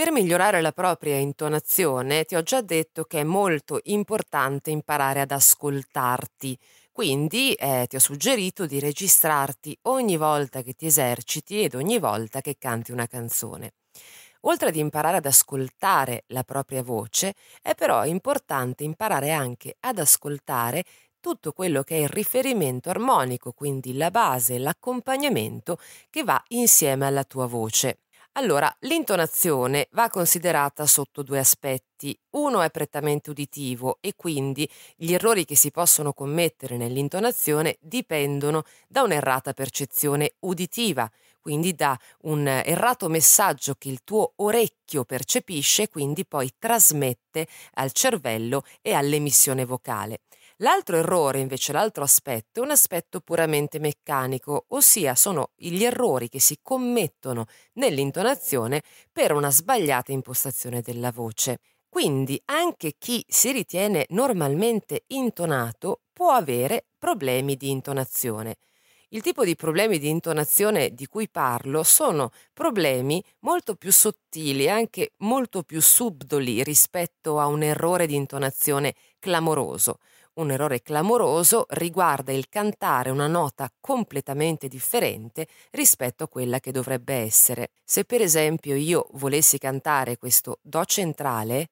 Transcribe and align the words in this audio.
Per 0.00 0.12
migliorare 0.12 0.62
la 0.62 0.72
propria 0.72 1.16
intonazione 1.16 2.24
ti 2.24 2.34
ho 2.34 2.42
già 2.42 2.62
detto 2.62 3.04
che 3.04 3.20
è 3.20 3.22
molto 3.22 3.80
importante 3.82 4.70
imparare 4.70 5.20
ad 5.20 5.30
ascoltarti, 5.30 6.58
quindi 6.90 7.52
eh, 7.52 7.84
ti 7.86 7.96
ho 7.96 7.98
suggerito 7.98 8.64
di 8.64 8.80
registrarti 8.80 9.76
ogni 9.82 10.16
volta 10.16 10.62
che 10.62 10.72
ti 10.72 10.86
eserciti 10.86 11.62
ed 11.62 11.74
ogni 11.74 11.98
volta 11.98 12.40
che 12.40 12.56
canti 12.58 12.92
una 12.92 13.06
canzone. 13.06 13.74
Oltre 14.44 14.70
ad 14.70 14.76
imparare 14.76 15.18
ad 15.18 15.26
ascoltare 15.26 16.24
la 16.28 16.44
propria 16.44 16.82
voce, 16.82 17.34
è 17.60 17.74
però 17.74 18.06
importante 18.06 18.84
imparare 18.84 19.32
anche 19.32 19.76
ad 19.80 19.98
ascoltare 19.98 20.82
tutto 21.20 21.52
quello 21.52 21.82
che 21.82 21.98
è 21.98 22.00
il 22.00 22.08
riferimento 22.08 22.88
armonico, 22.88 23.52
quindi 23.52 23.94
la 23.94 24.10
base, 24.10 24.56
l'accompagnamento 24.56 25.76
che 26.08 26.24
va 26.24 26.42
insieme 26.48 27.04
alla 27.04 27.24
tua 27.24 27.44
voce. 27.44 27.98
Allora, 28.34 28.74
l'intonazione 28.80 29.88
va 29.92 30.08
considerata 30.08 30.86
sotto 30.86 31.22
due 31.22 31.38
aspetti. 31.40 32.18
Uno 32.30 32.62
è 32.62 32.70
prettamente 32.70 33.30
uditivo 33.30 33.98
e 34.00 34.14
quindi 34.16 34.68
gli 34.96 35.12
errori 35.12 35.44
che 35.44 35.56
si 35.56 35.70
possono 35.70 36.12
commettere 36.12 36.76
nell'intonazione 36.76 37.76
dipendono 37.80 38.62
da 38.88 39.02
un'errata 39.02 39.52
percezione 39.52 40.34
uditiva, 40.40 41.10
quindi 41.40 41.74
da 41.74 41.98
un 42.22 42.46
errato 42.46 43.08
messaggio 43.08 43.74
che 43.74 43.88
il 43.88 44.00
tuo 44.04 44.32
orecchio 44.36 45.04
percepisce 45.04 45.82
e 45.82 45.88
quindi 45.88 46.24
poi 46.24 46.50
trasmette 46.58 47.46
al 47.74 47.90
cervello 47.92 48.62
e 48.80 48.92
all'emissione 48.94 49.64
vocale. 49.64 50.20
L'altro 50.62 50.96
errore, 50.96 51.40
invece, 51.40 51.72
l'altro 51.72 52.02
aspetto, 52.04 52.60
è 52.60 52.62
un 52.62 52.70
aspetto 52.70 53.20
puramente 53.20 53.78
meccanico, 53.78 54.66
ossia 54.68 55.14
sono 55.14 55.52
gli 55.56 55.82
errori 55.84 56.28
che 56.28 56.38
si 56.38 56.58
commettono 56.60 57.46
nell'intonazione 57.74 58.82
per 59.10 59.32
una 59.32 59.50
sbagliata 59.50 60.12
impostazione 60.12 60.82
della 60.82 61.12
voce. 61.12 61.60
Quindi 61.88 62.40
anche 62.44 62.94
chi 62.98 63.24
si 63.26 63.52
ritiene 63.52 64.04
normalmente 64.10 65.04
intonato 65.08 66.02
può 66.12 66.32
avere 66.32 66.84
problemi 66.98 67.56
di 67.56 67.70
intonazione. 67.70 68.56
Il 69.12 69.22
tipo 69.22 69.44
di 69.44 69.56
problemi 69.56 69.98
di 69.98 70.08
intonazione 70.08 70.90
di 70.92 71.06
cui 71.06 71.28
parlo 71.28 71.82
sono 71.82 72.30
problemi 72.52 73.24
molto 73.40 73.76
più 73.76 73.90
sottili, 73.90 74.68
anche 74.68 75.14
molto 75.18 75.62
più 75.62 75.80
subdoli 75.80 76.62
rispetto 76.62 77.40
a 77.40 77.46
un 77.46 77.62
errore 77.62 78.06
di 78.06 78.14
intonazione 78.14 78.94
clamoroso. 79.18 79.98
Un 80.40 80.50
errore 80.50 80.80
clamoroso 80.80 81.66
riguarda 81.68 82.32
il 82.32 82.48
cantare 82.48 83.10
una 83.10 83.26
nota 83.26 83.70
completamente 83.78 84.68
differente 84.68 85.46
rispetto 85.72 86.24
a 86.24 86.28
quella 86.28 86.60
che 86.60 86.72
dovrebbe 86.72 87.12
essere. 87.12 87.72
Se 87.84 88.06
per 88.06 88.22
esempio 88.22 88.74
io 88.74 89.06
volessi 89.12 89.58
cantare 89.58 90.16
questo 90.16 90.58
Do 90.62 90.82
centrale 90.86 91.68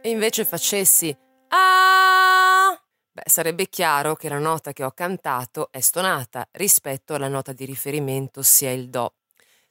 e 0.00 0.08
invece 0.08 0.44
facessi 0.44 1.16
Ah, 1.48 2.80
beh, 3.10 3.22
sarebbe 3.24 3.68
chiaro 3.68 4.14
che 4.14 4.28
la 4.28 4.38
nota 4.38 4.72
che 4.72 4.84
ho 4.84 4.92
cantato 4.92 5.70
è 5.72 5.80
stonata 5.80 6.46
rispetto 6.52 7.14
alla 7.14 7.26
nota 7.26 7.52
di 7.52 7.64
riferimento, 7.64 8.38
ossia 8.38 8.70
il 8.70 8.88
Do. 8.88 9.14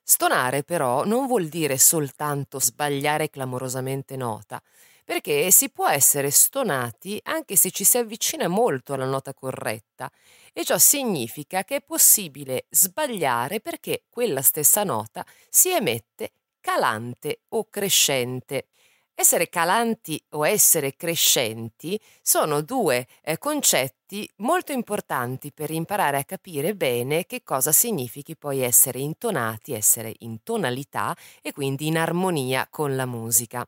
Stonare 0.03 0.63
però 0.63 1.05
non 1.05 1.25
vuol 1.25 1.47
dire 1.47 1.77
soltanto 1.77 2.59
sbagliare 2.59 3.29
clamorosamente 3.29 4.17
nota, 4.17 4.61
perché 5.07 5.51
si 5.51 5.69
può 5.69 5.87
essere 5.87 6.29
stonati 6.31 7.17
anche 7.23 7.55
se 7.55 7.71
ci 7.71 7.85
si 7.85 7.97
avvicina 7.97 8.49
molto 8.49 8.91
alla 8.91 9.05
nota 9.05 9.33
corretta 9.33 10.11
e 10.51 10.65
ciò 10.65 10.77
significa 10.77 11.63
che 11.63 11.77
è 11.77 11.81
possibile 11.81 12.65
sbagliare 12.69 13.61
perché 13.61 14.03
quella 14.09 14.41
stessa 14.41 14.83
nota 14.83 15.25
si 15.47 15.69
emette 15.69 16.33
calante 16.59 17.43
o 17.49 17.69
crescente. 17.69 18.67
Essere 19.15 19.47
calanti 19.47 20.21
o 20.31 20.45
essere 20.45 20.97
crescenti 20.97 21.97
sono 22.21 22.59
due 22.59 23.07
eh, 23.21 23.37
concetti 23.37 24.29
molto 24.39 24.73
importanti 24.73 25.53
per 25.53 25.71
imparare 25.71 26.17
a 26.17 26.25
capire 26.25 26.75
bene 26.75 27.25
che 27.25 27.43
cosa 27.43 27.71
significhi 27.71 28.35
poi 28.35 28.59
essere 28.59 28.99
intonati, 28.99 29.71
essere 29.71 30.13
in 30.19 30.43
tonalità 30.43 31.15
e 31.41 31.53
quindi 31.53 31.87
in 31.87 31.97
armonia 31.97 32.67
con 32.69 32.97
la 32.97 33.05
musica. 33.05 33.65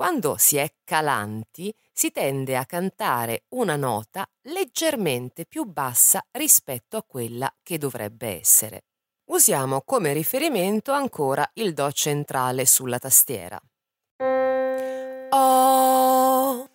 Quando 0.00 0.38
si 0.38 0.56
è 0.56 0.66
calanti 0.82 1.70
si 1.92 2.10
tende 2.10 2.56
a 2.56 2.64
cantare 2.64 3.44
una 3.50 3.76
nota 3.76 4.26
leggermente 4.44 5.44
più 5.44 5.64
bassa 5.64 6.24
rispetto 6.30 6.96
a 6.96 7.02
quella 7.02 7.54
che 7.62 7.76
dovrebbe 7.76 8.28
essere. 8.40 8.84
Usiamo 9.26 9.82
come 9.82 10.14
riferimento 10.14 10.92
ancora 10.92 11.46
il 11.56 11.74
Do 11.74 11.92
centrale 11.92 12.64
sulla 12.64 12.98
tastiera. 12.98 13.60
Oh. 15.32 16.70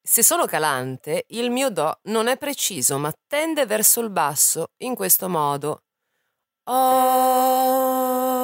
Se 0.00 0.22
sono 0.22 0.46
calante, 0.46 1.26
il 1.28 1.50
mio 1.50 1.68
Do 1.68 1.98
non 2.04 2.28
è 2.28 2.38
preciso, 2.38 2.96
ma 2.96 3.12
tende 3.26 3.66
verso 3.66 4.00
il 4.00 4.08
basso 4.08 4.70
in 4.78 4.94
questo 4.94 5.28
modo. 5.28 5.82
Oh. 6.64 8.37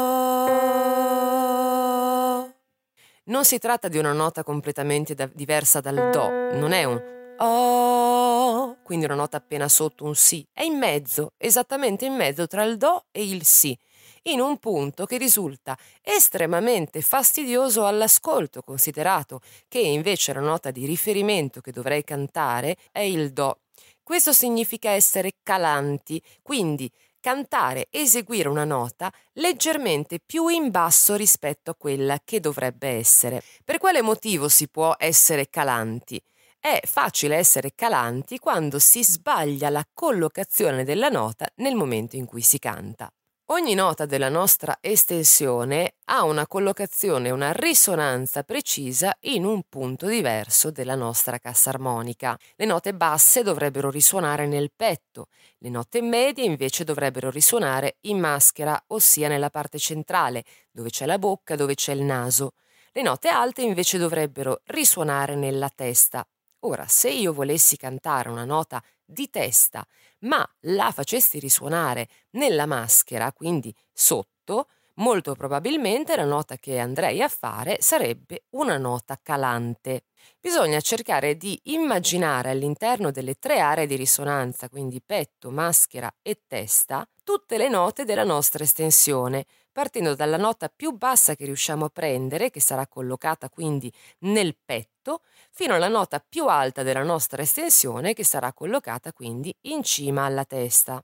Non 3.26 3.46
si 3.46 3.58
tratta 3.58 3.88
di 3.88 3.96
una 3.96 4.12
nota 4.12 4.42
completamente 4.42 5.14
da- 5.14 5.30
diversa 5.32 5.80
dal 5.80 6.10
Do, 6.10 6.28
non 6.58 6.72
è 6.72 6.84
un 6.84 7.12
Oh, 7.38 8.76
quindi 8.82 9.06
una 9.06 9.14
nota 9.14 9.38
appena 9.38 9.66
sotto 9.66 10.04
un 10.04 10.14
Si, 10.14 10.46
è 10.52 10.62
in 10.62 10.76
mezzo, 10.76 11.32
esattamente 11.38 12.04
in 12.04 12.14
mezzo 12.14 12.46
tra 12.46 12.64
il 12.64 12.76
Do 12.76 13.06
e 13.10 13.24
il 13.24 13.46
Si, 13.46 13.76
in 14.24 14.40
un 14.40 14.58
punto 14.58 15.06
che 15.06 15.16
risulta 15.16 15.74
estremamente 16.02 17.00
fastidioso 17.00 17.86
all'ascolto, 17.86 18.60
considerato 18.60 19.40
che 19.68 19.78
invece 19.78 20.34
la 20.34 20.40
nota 20.40 20.70
di 20.70 20.84
riferimento 20.84 21.62
che 21.62 21.72
dovrei 21.72 22.04
cantare 22.04 22.76
è 22.92 23.00
il 23.00 23.32
Do. 23.32 23.60
Questo 24.02 24.34
significa 24.34 24.90
essere 24.90 25.36
calanti, 25.42 26.22
quindi 26.42 26.90
cantare, 27.24 27.86
eseguire 27.88 28.50
una 28.50 28.66
nota 28.66 29.10
leggermente 29.34 30.20
più 30.20 30.48
in 30.48 30.70
basso 30.70 31.14
rispetto 31.14 31.70
a 31.70 31.74
quella 31.74 32.20
che 32.22 32.38
dovrebbe 32.38 32.88
essere. 32.88 33.42
Per 33.64 33.78
quale 33.78 34.02
motivo 34.02 34.50
si 34.50 34.68
può 34.68 34.94
essere 34.98 35.48
calanti? 35.48 36.22
È 36.60 36.82
facile 36.84 37.36
essere 37.36 37.72
calanti 37.74 38.38
quando 38.38 38.78
si 38.78 39.02
sbaglia 39.02 39.70
la 39.70 39.86
collocazione 39.94 40.84
della 40.84 41.08
nota 41.08 41.48
nel 41.56 41.74
momento 41.74 42.16
in 42.16 42.26
cui 42.26 42.42
si 42.42 42.58
canta. 42.58 43.10
Ogni 43.48 43.74
nota 43.74 44.06
della 44.06 44.30
nostra 44.30 44.78
estensione 44.80 45.96
ha 46.04 46.24
una 46.24 46.46
collocazione, 46.46 47.28
una 47.28 47.52
risonanza 47.52 48.42
precisa 48.42 49.14
in 49.24 49.44
un 49.44 49.64
punto 49.68 50.06
diverso 50.06 50.70
della 50.70 50.94
nostra 50.94 51.38
cassa 51.38 51.68
armonica. 51.68 52.38
Le 52.56 52.64
note 52.64 52.94
basse 52.94 53.42
dovrebbero 53.42 53.90
risuonare 53.90 54.46
nel 54.46 54.72
petto, 54.74 55.28
le 55.58 55.68
note 55.68 56.00
medie 56.00 56.46
invece 56.46 56.84
dovrebbero 56.84 57.28
risuonare 57.28 57.98
in 58.02 58.18
maschera, 58.18 58.82
ossia 58.86 59.28
nella 59.28 59.50
parte 59.50 59.78
centrale, 59.78 60.42
dove 60.70 60.88
c'è 60.88 61.04
la 61.04 61.18
bocca, 61.18 61.54
dove 61.54 61.74
c'è 61.74 61.92
il 61.92 62.02
naso. 62.02 62.52
Le 62.92 63.02
note 63.02 63.28
alte 63.28 63.60
invece 63.60 63.98
dovrebbero 63.98 64.62
risuonare 64.68 65.34
nella 65.34 65.68
testa. 65.68 66.26
Ora, 66.60 66.86
se 66.88 67.10
io 67.10 67.34
volessi 67.34 67.76
cantare 67.76 68.30
una 68.30 68.46
nota 68.46 68.82
di 69.04 69.28
testa 69.28 69.86
ma 70.24 70.46
la 70.62 70.90
facesti 70.92 71.38
risuonare 71.38 72.08
nella 72.32 72.66
maschera, 72.66 73.32
quindi 73.32 73.74
sotto, 73.92 74.68
molto 74.96 75.34
probabilmente 75.34 76.16
la 76.16 76.24
nota 76.24 76.56
che 76.56 76.78
andrei 76.78 77.20
a 77.22 77.28
fare 77.28 77.78
sarebbe 77.80 78.44
una 78.50 78.76
nota 78.78 79.18
calante. 79.22 80.04
Bisogna 80.40 80.80
cercare 80.80 81.36
di 81.36 81.58
immaginare 81.64 82.50
all'interno 82.50 83.10
delle 83.10 83.34
tre 83.34 83.60
aree 83.60 83.86
di 83.86 83.96
risonanza, 83.96 84.68
quindi 84.68 85.02
petto, 85.02 85.50
maschera 85.50 86.12
e 86.22 86.42
testa, 86.46 87.06
tutte 87.22 87.56
le 87.56 87.68
note 87.68 88.04
della 88.04 88.24
nostra 88.24 88.64
estensione, 88.64 89.44
partendo 89.72 90.14
dalla 90.14 90.36
nota 90.36 90.68
più 90.68 90.92
bassa 90.96 91.34
che 91.34 91.44
riusciamo 91.46 91.86
a 91.86 91.90
prendere, 91.90 92.50
che 92.50 92.60
sarà 92.60 92.86
collocata 92.86 93.48
quindi 93.50 93.92
nel 94.20 94.56
petto, 94.64 95.20
fino 95.50 95.74
alla 95.74 95.88
nota 95.88 96.24
più 96.26 96.46
alta 96.46 96.82
della 96.82 97.02
nostra 97.02 97.42
estensione, 97.42 98.14
che 98.14 98.24
sarà 98.24 98.52
collocata 98.52 99.12
quindi 99.12 99.54
in 99.62 99.82
cima 99.82 100.24
alla 100.24 100.44
testa. 100.44 101.02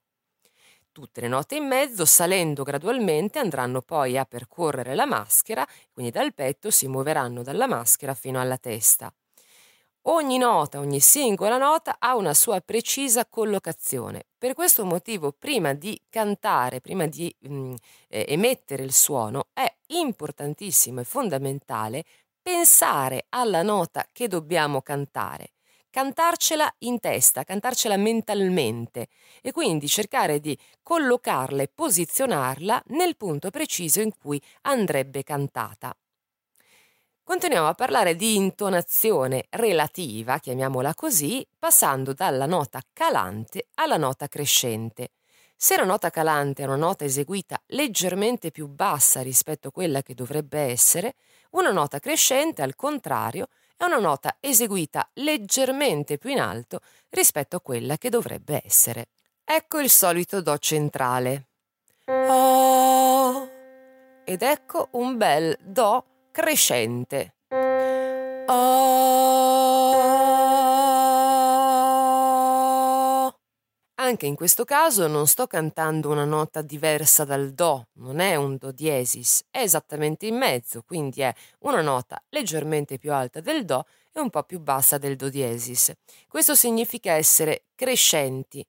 Tutte 1.01 1.23
le 1.23 1.29
note 1.29 1.55
in 1.57 1.67
mezzo, 1.67 2.05
salendo 2.05 2.63
gradualmente, 2.63 3.39
andranno 3.39 3.81
poi 3.81 4.19
a 4.19 4.27
percorrere 4.27 4.95
la 4.95 5.07
maschera, 5.07 5.67
quindi 5.95 6.13
dal 6.13 6.35
petto 6.35 6.71
si 6.71 6.89
muoveranno 6.89 7.43
dalla 7.43 7.67
maschera 7.67 8.13
fino 8.13 8.39
alla 8.39 8.59
testa. 8.59 9.11
Ogni 10.03 10.37
nota, 10.37 10.79
ogni 10.79 11.01
singola 11.01 11.57
nota 11.57 11.97
ha 11.99 12.17
una 12.17 12.35
sua 12.35 12.61
precisa 12.61 13.25
collocazione. 13.25 14.25
Per 14.37 14.53
questo 14.53 14.85
motivo, 14.85 15.33
prima 15.33 15.73
di 15.73 15.99
cantare, 16.11 16.83
prima 16.83 17.07
di 17.07 17.35
mh, 17.39 17.55
mm, 17.55 17.75
eh, 18.09 18.27
emettere 18.29 18.83
il 18.83 18.93
suono, 18.93 19.49
è 19.55 19.75
importantissimo 19.87 21.01
e 21.01 21.05
fondamentale 21.05 22.05
pensare 22.43 23.25
alla 23.31 23.63
nota 23.63 24.07
che 24.13 24.29
dobbiamo 24.29 24.83
cantare 24.83 25.53
cantarcela 25.91 26.73
in 26.79 27.01
testa, 27.01 27.45
cantarcela 27.45 27.97
mentalmente 27.97 29.09
e 29.43 29.53
quindi 29.53 29.89
cercare 29.89 30.41
di 30.41 30.57
collocarla 30.83 31.63
e 31.63 31.71
posizionarla 31.75 32.83
nel 32.89 33.17
punto 33.17 33.51
preciso 33.51 34.01
in 34.01 34.13
cui 34.17 34.41
andrebbe 34.63 35.23
cantata. 35.23 35.95
Continuiamo 37.23 37.69
a 37.69 37.75
parlare 37.75 38.17
di 38.17 38.35
intonazione 38.35 39.47
relativa, 39.51 40.39
chiamiamola 40.39 40.95
così, 40.95 41.47
passando 41.59 42.13
dalla 42.13 42.47
nota 42.47 42.81
calante 42.93 43.69
alla 43.75 43.97
nota 43.97 44.27
crescente. 44.27 45.11
Se 45.55 45.77
la 45.77 45.85
nota 45.85 46.11
calante 46.11 46.63
è 46.63 46.67
una 46.67 46.75
nota 46.75 47.05
eseguita 47.05 47.61
leggermente 47.67 48.51
più 48.51 48.67
bassa 48.67 49.21
rispetto 49.21 49.69
a 49.69 49.71
quella 49.71 50.03
che 50.03 50.15
dovrebbe 50.15 50.59
essere, 50.59 51.15
una 51.51 51.71
nota 51.71 51.99
crescente, 51.99 52.63
al 52.63 52.75
contrario, 52.75 53.49
è 53.81 53.85
una 53.85 53.99
nota 53.99 54.37
eseguita 54.41 55.09
leggermente 55.15 56.19
più 56.19 56.29
in 56.29 56.39
alto 56.39 56.81
rispetto 57.09 57.57
a 57.57 57.63
quella 57.63 57.97
che 57.97 58.11
dovrebbe 58.11 58.61
essere. 58.63 59.07
Ecco 59.43 59.81
il 59.81 59.89
solito 59.89 60.43
Do 60.43 60.59
centrale. 60.59 61.47
Oh. 62.05 63.49
Ed 64.27 64.43
ecco 64.43 64.89
un 64.93 65.17
bel 65.17 65.57
Do 65.63 66.05
crescente. 66.31 67.37
Oh. 68.49 69.30
Anche 74.11 74.27
in 74.27 74.35
questo 74.35 74.65
caso 74.65 75.07
non 75.07 75.29
sto 75.29 75.47
cantando 75.47 76.11
una 76.11 76.25
nota 76.25 76.63
diversa 76.63 77.25
dal 77.25 77.53
Do, 77.53 77.91
non 77.99 78.19
è 78.19 78.35
un 78.35 78.57
Do 78.57 78.73
diesis, 78.73 79.45
è 79.53 79.61
esattamente 79.61 80.27
in 80.27 80.37
mezzo, 80.37 80.83
quindi 80.83 81.21
è 81.21 81.33
una 81.61 81.81
nota 81.81 82.21
leggermente 82.31 82.99
più 82.99 83.13
alta 83.13 83.39
del 83.41 83.65
Do 83.65 83.87
e 84.13 84.19
un 84.19 84.29
po' 84.29 84.43
più 84.43 84.59
bassa 84.59 84.99
del 84.99 85.15
Do 85.15 85.29
diesis. 85.29 85.93
Questo 86.27 86.57
significa 86.57 87.13
essere 87.13 87.67
crescenti, 87.77 88.67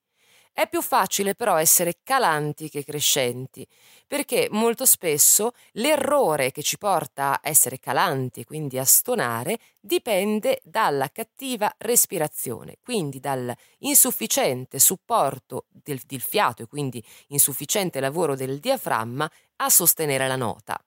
è 0.54 0.68
più 0.68 0.82
facile 0.82 1.34
però 1.34 1.58
essere 1.58 2.00
calanti 2.04 2.70
che 2.70 2.84
crescenti, 2.84 3.66
perché 4.08 4.48
molto 4.52 4.86
spesso 4.86 5.54
l'errore 5.74 6.52
che 6.52 6.62
ci 6.62 6.78
porta 6.78 7.34
a 7.34 7.40
essere 7.42 7.80
calanti, 7.80 8.44
quindi 8.44 8.78
a 8.78 8.84
stonare, 8.84 9.60
dipende 9.80 10.60
dalla 10.64 11.10
cattiva 11.10 11.74
respirazione, 11.78 12.78
quindi 12.84 13.20
dal 13.20 13.54
insufficiente 13.80 14.80
supporto 14.80 15.66
del, 15.70 16.02
del 16.06 16.22
fiato 16.22 16.64
e 16.64 16.68
quindi 16.68 17.04
insufficiente 17.28 18.00
lavoro 18.00 18.36
del 18.36 18.60
diaframma 18.60 19.30
a 19.58 19.70
sostenere 19.70 20.28
la 20.28 20.36
nota. 20.36 20.82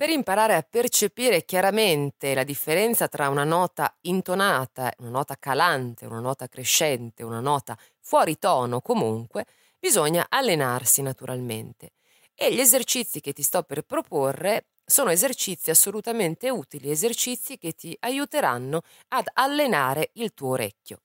Per 0.00 0.08
imparare 0.08 0.54
a 0.54 0.62
percepire 0.62 1.44
chiaramente 1.44 2.32
la 2.32 2.42
differenza 2.42 3.06
tra 3.06 3.28
una 3.28 3.44
nota 3.44 3.94
intonata, 4.06 4.90
una 5.00 5.10
nota 5.10 5.36
calante, 5.38 6.06
una 6.06 6.20
nota 6.20 6.48
crescente, 6.48 7.22
una 7.22 7.40
nota 7.40 7.76
fuori 8.00 8.38
tono 8.38 8.80
comunque, 8.80 9.44
bisogna 9.78 10.24
allenarsi 10.30 11.02
naturalmente. 11.02 11.90
E 12.34 12.50
gli 12.54 12.60
esercizi 12.60 13.20
che 13.20 13.34
ti 13.34 13.42
sto 13.42 13.62
per 13.62 13.82
proporre 13.82 14.68
sono 14.86 15.10
esercizi 15.10 15.68
assolutamente 15.68 16.48
utili, 16.48 16.90
esercizi 16.90 17.58
che 17.58 17.72
ti 17.72 17.94
aiuteranno 18.00 18.80
ad 19.08 19.28
allenare 19.34 20.12
il 20.14 20.32
tuo 20.32 20.52
orecchio. 20.52 21.02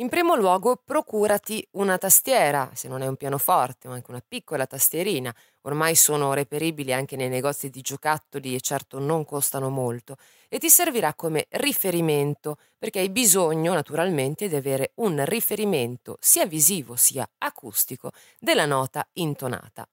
In 0.00 0.08
primo 0.08 0.36
luogo 0.36 0.76
procurati 0.76 1.66
una 1.72 1.98
tastiera, 1.98 2.70
se 2.74 2.86
non 2.86 3.02
è 3.02 3.08
un 3.08 3.16
pianoforte 3.16 3.88
o 3.88 3.90
anche 3.90 4.12
una 4.12 4.22
piccola 4.26 4.64
tastierina, 4.64 5.34
ormai 5.68 5.94
sono 5.94 6.32
reperibili 6.32 6.92
anche 6.92 7.14
nei 7.14 7.28
negozi 7.28 7.68
di 7.68 7.82
giocattoli 7.82 8.54
e 8.54 8.60
certo 8.60 8.98
non 8.98 9.24
costano 9.24 9.68
molto, 9.68 10.16
e 10.48 10.58
ti 10.58 10.70
servirà 10.70 11.14
come 11.14 11.46
riferimento, 11.50 12.56
perché 12.78 13.00
hai 13.00 13.10
bisogno 13.10 13.74
naturalmente 13.74 14.48
di 14.48 14.56
avere 14.56 14.92
un 14.96 15.22
riferimento 15.24 16.16
sia 16.20 16.46
visivo 16.46 16.96
sia 16.96 17.28
acustico 17.38 18.12
della 18.38 18.64
nota 18.64 19.06
intonata. 19.14 19.86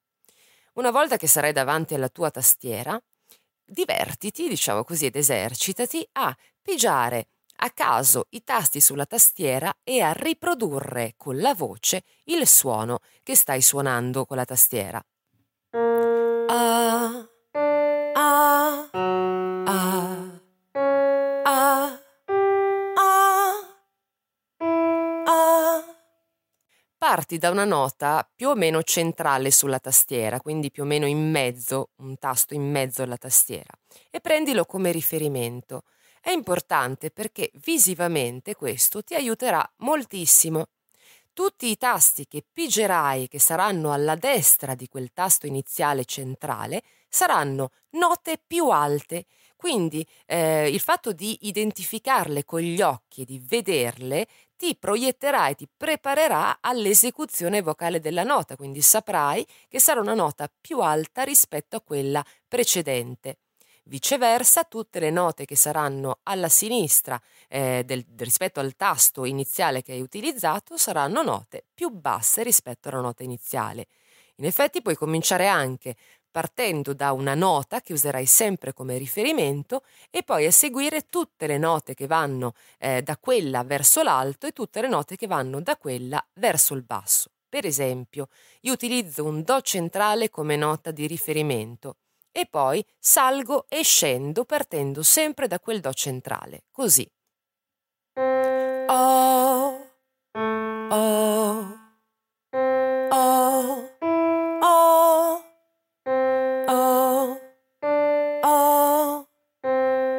Una 0.73 0.91
volta 0.91 1.17
che 1.17 1.27
sarai 1.27 1.51
davanti 1.51 1.93
alla 1.93 2.09
tua 2.09 2.31
tastiera, 2.31 2.99
divertiti, 3.65 4.47
diciamo 4.47 4.83
così, 4.83 5.07
ed 5.07 5.15
esercitati 5.15 6.07
a 6.13 6.35
pigiare 6.61 7.27
a 7.59 7.69
caso 7.69 8.27
i 8.31 8.43
tasti 8.43 8.81
sulla 8.81 9.05
tastiera 9.05 9.73
e 9.83 10.01
a 10.01 10.11
riprodurre 10.11 11.13
con 11.15 11.37
la 11.39 11.53
voce 11.53 12.03
il 12.25 12.45
suono 12.47 12.99
che 13.23 13.35
stai 13.35 13.61
suonando 13.61 14.25
con 14.25 14.37
la 14.37 14.45
tastiera. 14.45 15.01
Parti 26.97 27.37
da 27.37 27.49
una 27.49 27.65
nota 27.65 28.29
più 28.35 28.49
o 28.49 28.55
meno 28.55 28.83
centrale 28.83 29.49
sulla 29.49 29.79
tastiera, 29.79 30.39
quindi 30.39 30.69
più 30.69 30.83
o 30.83 30.85
meno 30.85 31.05
in 31.05 31.31
mezzo, 31.31 31.89
un 31.97 32.17
tasto 32.17 32.53
in 32.53 32.69
mezzo 32.69 33.03
alla 33.03 33.17
tastiera, 33.17 33.71
e 34.09 34.19
prendilo 34.19 34.65
come 34.65 34.91
riferimento 34.91 35.83
è 36.21 36.31
importante 36.31 37.11
perché 37.11 37.51
visivamente 37.63 38.55
questo 38.55 39.03
ti 39.03 39.13
aiuterà 39.13 39.63
moltissimo. 39.77 40.69
Tutti 41.35 41.69
i 41.69 41.75
tasti 41.75 42.29
che 42.29 42.45
pigerai 42.49 43.27
che 43.27 43.39
saranno 43.39 43.91
alla 43.91 44.15
destra 44.15 44.73
di 44.73 44.87
quel 44.87 45.11
tasto 45.11 45.45
iniziale 45.45 46.05
centrale 46.05 46.81
saranno 47.09 47.71
note 47.97 48.39
più 48.41 48.69
alte, 48.69 49.25
quindi 49.57 50.07
eh, 50.27 50.69
il 50.69 50.79
fatto 50.79 51.11
di 51.11 51.37
identificarle 51.41 52.45
con 52.45 52.61
gli 52.61 52.81
occhi 52.81 53.23
e 53.23 53.25
di 53.25 53.43
vederle 53.45 54.27
ti 54.55 54.77
proietterà 54.77 55.49
e 55.49 55.55
ti 55.55 55.67
preparerà 55.75 56.59
all'esecuzione 56.61 57.61
vocale 57.61 57.99
della 57.99 58.23
nota, 58.23 58.55
quindi 58.55 58.81
saprai 58.81 59.45
che 59.67 59.81
sarà 59.81 59.99
una 59.99 60.13
nota 60.13 60.49
più 60.61 60.79
alta 60.79 61.23
rispetto 61.23 61.75
a 61.75 61.81
quella 61.81 62.25
precedente. 62.47 63.39
Viceversa, 63.87 64.63
tutte 64.63 64.99
le 64.99 65.11
note 65.11 65.45
che 65.45 65.55
saranno 65.55 66.17
alla 66.23 66.49
sinistra 66.49 67.21
eh, 67.47 67.83
del, 67.85 68.03
rispetto 68.17 68.59
al 68.59 68.75
tasto 68.75 69.25
iniziale 69.25 69.83
che 69.83 69.91
hai 69.91 70.01
utilizzato 70.01 70.75
saranno 70.75 71.21
note 71.21 71.65
più 71.71 71.89
basse 71.89 72.41
rispetto 72.41 72.89
alla 72.89 73.01
nota 73.01 73.21
iniziale. 73.21 73.85
In 74.37 74.45
effetti 74.45 74.81
puoi 74.81 74.95
cominciare 74.95 75.45
anche 75.47 75.95
partendo 76.31 76.95
da 76.95 77.11
una 77.11 77.35
nota 77.35 77.79
che 77.81 77.93
userai 77.93 78.25
sempre 78.25 78.73
come 78.73 78.97
riferimento 78.97 79.83
e 80.09 80.23
poi 80.23 80.47
a 80.47 80.51
seguire 80.51 81.07
tutte 81.07 81.45
le 81.45 81.59
note 81.59 81.93
che 81.93 82.07
vanno 82.07 82.53
eh, 82.79 83.03
da 83.03 83.17
quella 83.17 83.63
verso 83.63 84.01
l'alto 84.01 84.47
e 84.47 84.51
tutte 84.51 84.81
le 84.81 84.87
note 84.87 85.15
che 85.15 85.27
vanno 85.27 85.61
da 85.61 85.77
quella 85.77 86.25
verso 86.33 86.73
il 86.73 86.81
basso. 86.81 87.29
Per 87.47 87.67
esempio, 87.67 88.29
io 88.61 88.73
utilizzo 88.73 89.23
un 89.25 89.43
Do 89.43 89.61
centrale 89.61 90.31
come 90.31 90.55
nota 90.55 90.89
di 90.89 91.05
riferimento 91.05 91.97
e 92.37 92.47
poi 92.47 92.85
salgo 92.99 93.65
e 93.69 93.81
scendo 93.81 94.43
partendo 94.43 95.03
sempre 95.03 95.47
da 95.47 95.57
quel 95.57 95.79
Do 95.79 95.93
centrale, 95.93 96.65
così. 96.69 97.09
Oh, 98.17 99.79
oh, 100.89 101.77
oh, 103.09 103.89
oh, 104.61 105.43
oh, 108.43 109.27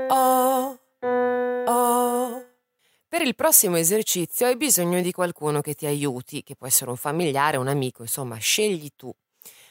oh, 0.08 0.78
oh, 1.68 2.44
Per 3.08 3.20
il 3.20 3.34
prossimo 3.34 3.76
esercizio 3.76 4.46
hai 4.46 4.56
bisogno 4.56 5.02
di 5.02 5.12
qualcuno 5.12 5.60
che 5.60 5.74
ti 5.74 5.84
aiuti, 5.84 6.42
che 6.42 6.56
può 6.56 6.66
essere 6.66 6.88
un 6.88 6.96
familiare, 6.96 7.58
un 7.58 7.68
amico, 7.68 8.00
insomma, 8.00 8.38
scegli 8.38 8.88
tu 8.96 9.14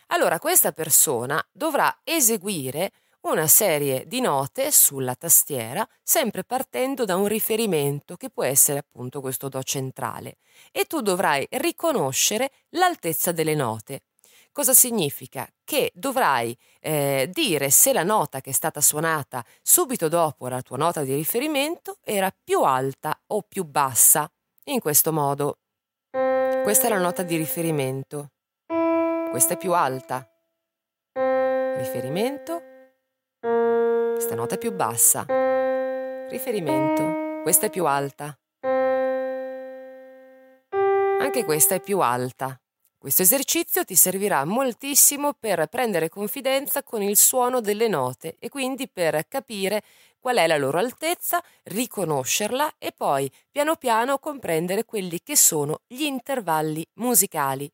allora 0.08 0.40
questa 0.40 0.72
persona 0.72 1.44
dovrà 1.52 2.02
eseguire 2.04 2.92
una 3.22 3.48
serie 3.48 4.06
di 4.06 4.22
note 4.22 4.72
sulla 4.72 5.16
tastiera, 5.16 5.88
sempre 6.04 6.44
partendo 6.44 7.06
da 7.06 7.16
un 7.16 7.28
riferimento 7.28 8.16
che 8.18 8.30
può 8.30 8.44
essere 8.44 8.80
appunto 8.80 9.20
questo 9.20 9.50
Do 9.50 9.64
centrale, 9.64 10.38
e 10.72 10.86
tu 10.86 11.02
dovrai 11.02 11.48
riconoscere 11.50 12.52
l'altezza 12.70 13.32
delle 13.32 13.56
note. 13.56 14.04
Cosa 14.52 14.74
significa? 14.74 15.46
Che 15.66 15.92
dovrai 15.94 16.58
eh, 16.80 17.30
dire 17.30 17.70
se 17.72 17.92
la 17.92 18.04
nota 18.04 18.40
che 18.40 18.52
è 18.52 18.54
stata 18.54 18.80
suonata 18.80 19.44
subito 19.62 20.08
dopo 20.08 20.48
la 20.48 20.62
tua 20.62 20.78
nota 20.78 21.02
di 21.02 21.14
riferimento 21.14 21.98
era 22.04 22.32
più 22.32 22.62
alta 22.62 23.20
o 23.28 23.42
più 23.42 23.66
bassa. 23.66 24.32
In 24.68 24.80
questo 24.80 25.12
modo. 25.12 25.58
Questa 26.10 26.88
è 26.88 26.90
la 26.90 27.00
nota 27.00 27.22
di 27.22 27.36
riferimento. 27.36 28.35
Questa 29.36 29.56
è 29.56 29.58
più 29.58 29.74
alta. 29.74 30.26
Riferimento. 31.12 32.62
Questa 34.14 34.34
nota 34.34 34.56
è 34.56 34.58
più 34.58 34.72
bassa. 34.72 35.26
Riferimento. 36.30 37.42
Questa 37.44 37.66
è 37.66 37.70
più 37.70 37.86
alta. 37.86 38.34
Anche 41.20 41.44
questa 41.44 41.76
è 41.76 41.82
più 41.82 42.00
alta. 42.00 42.58
Questo 42.98 43.24
esercizio 43.24 43.84
ti 43.84 43.96
servirà 43.96 44.46
moltissimo 44.46 45.34
per 45.34 45.68
prendere 45.68 46.08
confidenza 46.08 46.82
con 46.82 47.02
il 47.02 47.18
suono 47.18 47.60
delle 47.60 47.90
note 47.90 48.38
e 48.40 48.48
quindi 48.48 48.88
per 48.88 49.28
capire 49.28 49.84
qual 50.18 50.38
è 50.38 50.48
la 50.48 50.56
loro 50.56 50.78
altezza, 50.80 51.44
riconoscerla 51.64 52.76
e 52.78 52.94
poi 52.96 53.30
piano 53.52 53.76
piano 53.76 54.18
comprendere 54.18 54.86
quelli 54.86 55.20
che 55.22 55.36
sono 55.36 55.82
gli 55.88 56.04
intervalli 56.04 56.88
musicali. 56.94 57.70